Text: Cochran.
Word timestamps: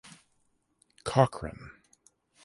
Cochran. 1.03 1.69